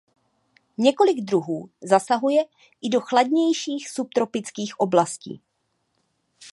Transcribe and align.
Několik 0.77 1.17
druhů 1.17 1.69
zasahuje 1.83 2.43
i 2.81 2.89
do 2.89 3.01
chladnějších 3.01 3.89
subtropických 3.89 4.79
oblastí. 4.79 5.41